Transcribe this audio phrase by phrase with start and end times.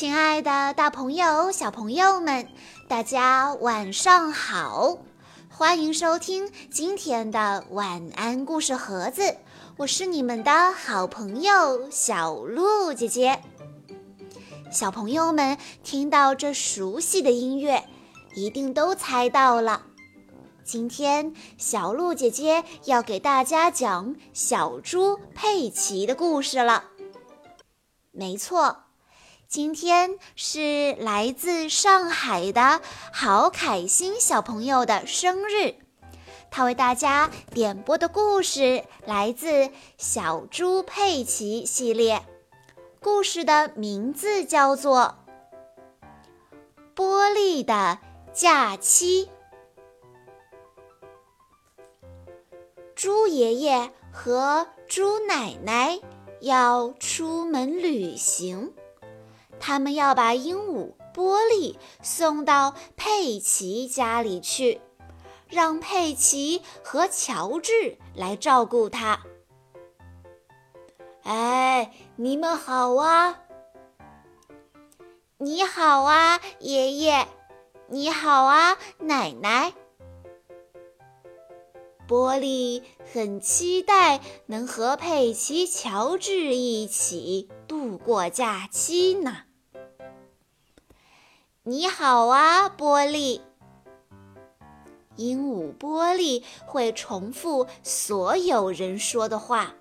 [0.00, 2.48] 亲爱的，大朋友、小朋友们，
[2.88, 4.96] 大家晚上好！
[5.50, 9.36] 欢迎收听今天的晚安故事盒子，
[9.76, 13.42] 我是你们的好朋友小鹿姐姐。
[14.72, 17.84] 小朋友们听到这熟悉的音乐，
[18.34, 19.82] 一定都猜到了。
[20.64, 26.84] 今天小鹿姐姐要给大家讲小猪佩奇的故事了。
[28.12, 28.84] 没错。
[29.50, 32.80] 今天是来自上海的
[33.12, 35.74] 郝凯欣小朋友的生日，
[36.52, 39.48] 他为大家点播的故事来自
[39.98, 42.24] 《小猪佩奇》系列，
[43.00, 45.16] 故事的名字叫做
[46.94, 47.98] 《玻璃的
[48.32, 49.26] 假期》。
[52.94, 55.98] 猪爷爷和猪奶奶
[56.40, 58.72] 要出门旅行。
[59.60, 64.80] 他们要把鹦鹉波利送到佩奇家里去，
[65.46, 69.20] 让佩奇和乔治来照顾他。
[71.22, 73.40] 哎，你们好啊！
[75.36, 77.28] 你好啊，爷爷！
[77.88, 79.74] 你好啊，奶奶！
[82.06, 89.44] 波利很期待能和佩奇、乔治一起度过假期呢。
[91.62, 93.42] 你好啊，玻璃。
[95.16, 99.74] 鹦鹉玻璃会重复所有人说的话。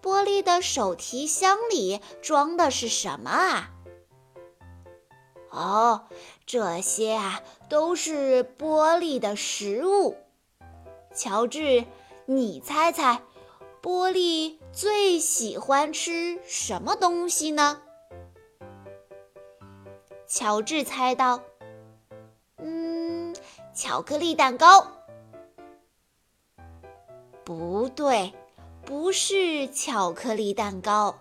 [0.00, 3.70] 玻璃的手提箱里装的是什么啊？
[5.50, 6.04] 哦，
[6.46, 10.16] 这些啊都是玻璃的食物。
[11.14, 11.84] 乔治，
[12.24, 13.20] 你猜猜，
[13.82, 17.82] 玻璃最喜欢吃什么东西呢？
[20.32, 21.42] 乔治猜到
[22.56, 23.34] ：“嗯，
[23.74, 24.86] 巧克力蛋糕。”
[27.42, 28.32] 不对，
[28.86, 31.18] 不是巧克力蛋糕。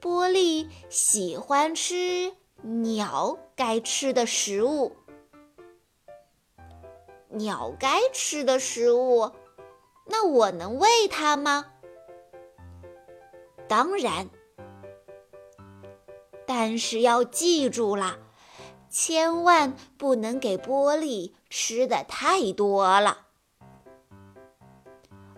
[0.00, 2.32] 波利喜欢吃
[2.62, 4.94] 鸟该吃的食物。
[7.30, 9.32] 鸟该吃的食物，
[10.06, 11.66] 那我能喂它吗？
[13.66, 14.30] 当然。
[16.62, 18.18] 但是要记住了，
[18.90, 23.28] 千万不能给玻璃吃的太多了。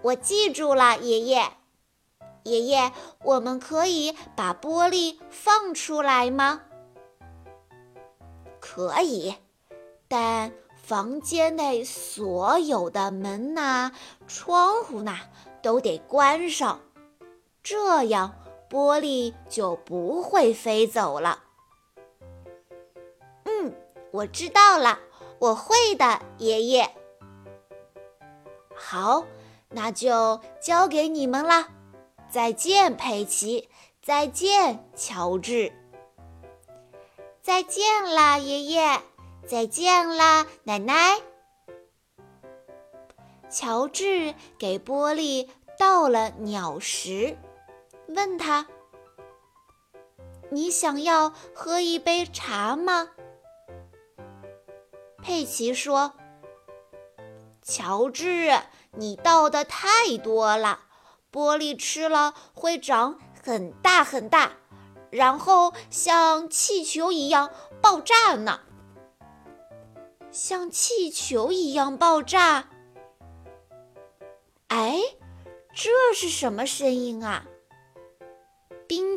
[0.00, 1.52] 我记住了，爷爷。
[2.44, 2.92] 爷爷，
[3.22, 6.62] 我们可以把玻璃放出来吗？
[8.58, 9.34] 可以，
[10.08, 13.92] 但房间内所有的门呐、
[14.26, 15.18] 窗户呐
[15.60, 16.80] 都得关上，
[17.62, 18.39] 这样。
[18.70, 21.42] 玻璃就不会飞走了。
[23.44, 23.74] 嗯，
[24.12, 25.00] 我知道了，
[25.40, 26.88] 我会的，爷爷。
[28.76, 29.24] 好，
[29.70, 31.68] 那就交给你们了。
[32.30, 33.68] 再见，佩奇。
[34.00, 35.72] 再见，乔治。
[37.42, 39.00] 再见啦，爷爷。
[39.46, 41.20] 再见啦，奶奶。
[43.50, 47.36] 乔治给玻璃倒了鸟食。
[48.14, 48.66] 问他
[50.50, 53.10] ：“你想要喝一杯茶吗？”
[55.22, 56.14] 佩奇说
[57.62, 58.58] ：“乔治，
[58.92, 60.80] 你倒的太多了，
[61.30, 64.52] 玻璃吃了会长很大很大，
[65.10, 67.50] 然后像气球一样
[67.80, 68.60] 爆炸呢。”
[70.32, 72.68] 像气球一样爆炸？
[74.68, 75.00] 哎，
[75.74, 77.44] 这是什么声音啊？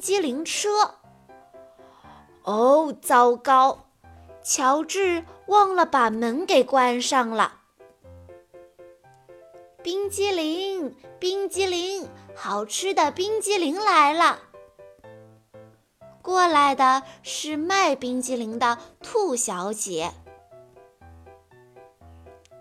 [0.03, 0.95] 冰激凌车！
[2.43, 3.85] 哦，糟糕！
[4.43, 7.61] 乔治忘了把门给关上了。
[9.81, 14.39] 冰激凌，冰激凌，好吃的冰激凌来了！
[16.21, 20.11] 过来的是卖冰激凌的兔小姐。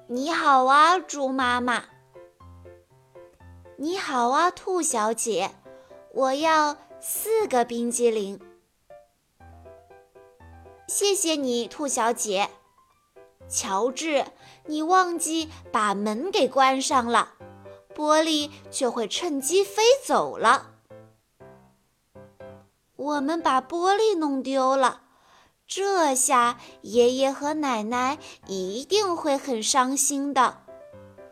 [0.06, 1.87] 你好啊，猪妈妈。
[3.77, 5.50] 你好啊，兔小姐，
[6.12, 6.77] 我要。
[7.04, 8.40] 四个冰激凌，
[10.87, 12.49] 谢谢你，兔小姐。
[13.49, 14.26] 乔治，
[14.66, 17.34] 你忘记把门给关上了，
[17.93, 20.75] 玻璃就会趁机飞走了。
[22.94, 25.02] 我们把玻璃弄丢了，
[25.66, 28.16] 这下爷爷和奶奶
[28.46, 30.62] 一定会很伤心的。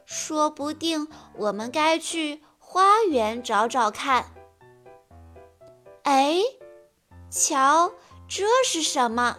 [0.04, 1.06] 说不定
[1.36, 4.34] 我们该去花园找找看。
[6.02, 6.38] 哎，
[7.30, 7.92] 瞧，
[8.28, 9.36] 这是什么？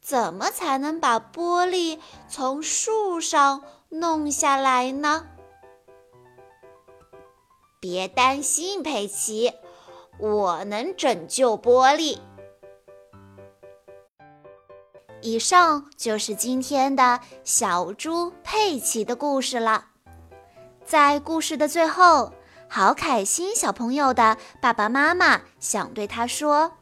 [0.00, 5.26] 怎么才能把玻璃从树上弄下来呢？
[7.78, 9.52] 别担心，佩奇，
[10.18, 12.18] 我能拯救玻璃。
[15.20, 19.86] 以上就是今天的小猪佩奇的故事了。
[20.84, 22.32] 在故事的最后，
[22.74, 26.72] 好凯心小朋友的爸爸妈妈想对他说：“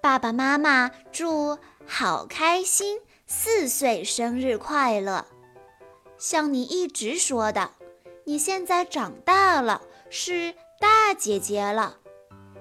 [0.00, 5.26] 爸爸妈妈祝好开心四岁生日快乐！
[6.16, 7.72] 像你一直说的，
[8.24, 11.98] 你现在长大了，是大姐姐了。”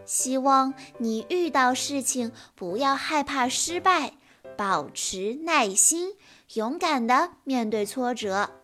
[0.06, 4.16] 希望你遇到事情不要害怕失败，
[4.58, 6.18] 保持耐心，
[6.56, 8.61] 勇敢地面对挫折。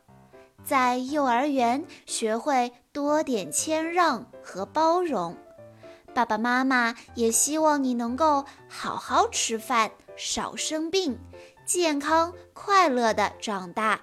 [0.64, 5.38] 在幼儿园学会多点谦让和包容。
[6.14, 11.20] 爸爸妈妈也希望你能够好好吃饭，少生病，
[11.66, 14.02] 健康快乐的长大，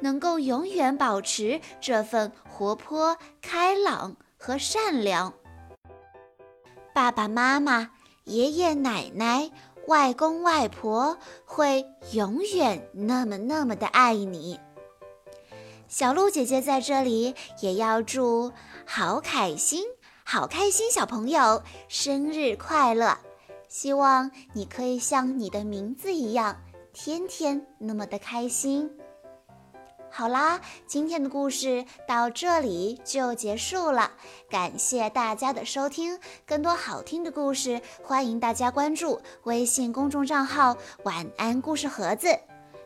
[0.00, 5.32] 能够永远保持这份活泼开朗和善良。
[6.92, 7.90] 爸爸妈妈、
[8.24, 9.50] 爷爷奶奶、
[9.86, 14.58] 外公外婆会永远那么那么的爱你。
[15.96, 18.50] 小鹿姐姐在这里也要祝
[18.84, 19.84] 好开心、
[20.24, 23.16] 好开心小朋友生日快乐！
[23.68, 26.60] 希望你可以像你的名字一样，
[26.92, 28.90] 天天那么的开心。
[30.10, 34.10] 好啦，今天的故事到这里就结束了，
[34.50, 36.18] 感谢大家的收听。
[36.44, 42.36] 更多好听的故事，欢迎大家关注微信公众账号“晚安故事盒子”。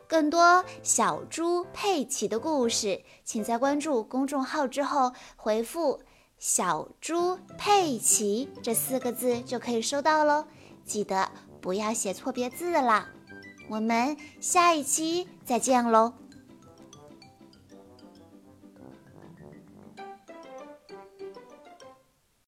[0.09, 6.01] 更多小猪佩奇的故事，请在关注公众号之后回复
[6.39, 10.47] “小猪佩奇”这四个字就可以收到喽。
[10.85, 13.11] 记得不要写错别字啦。
[13.69, 16.15] 我们下一期再见喽。